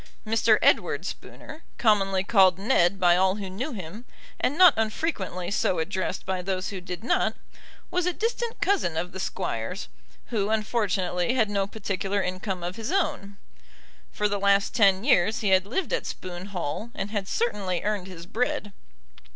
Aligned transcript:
Mr. 0.25 0.57
Edward 0.63 1.05
Spooner, 1.05 1.61
commonly 1.77 2.23
called 2.23 2.57
Ned 2.57 2.99
by 2.99 3.15
all 3.15 3.35
who 3.35 3.51
knew 3.51 3.71
him, 3.71 4.03
and 4.39 4.57
not 4.57 4.73
unfrequently 4.75 5.51
so 5.51 5.77
addressed 5.77 6.25
by 6.25 6.41
those 6.41 6.69
who 6.69 6.81
did 6.81 7.03
not, 7.03 7.35
was 7.91 8.07
a 8.07 8.11
distant 8.11 8.59
cousin 8.61 8.97
of 8.97 9.11
the 9.11 9.19
Squire's, 9.19 9.89
who 10.31 10.49
unfortunately 10.49 11.35
had 11.35 11.51
no 11.51 11.67
particular 11.67 12.19
income 12.19 12.63
of 12.63 12.77
his 12.77 12.91
own. 12.91 13.37
For 14.11 14.27
the 14.27 14.39
last 14.39 14.73
ten 14.73 15.03
years 15.03 15.41
he 15.41 15.49
had 15.49 15.67
lived 15.67 15.93
at 15.93 16.07
Spoon 16.07 16.47
Hall, 16.47 16.89
and 16.95 17.11
had 17.11 17.27
certainly 17.27 17.83
earned 17.83 18.07
his 18.07 18.25
bread. 18.25 18.73